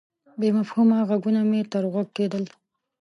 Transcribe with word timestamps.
بې 0.39 0.49
مفهومه 0.57 0.97
ږغونه 1.09 1.41
مې 1.49 1.61
تر 1.71 1.83
غوږ 1.91 2.07
کېدل. 2.17 2.43